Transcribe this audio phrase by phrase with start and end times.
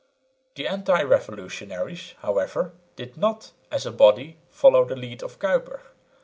[0.55, 5.79] The anti revolutionaries, however, did not, as a body, follow the lead of Kuyper.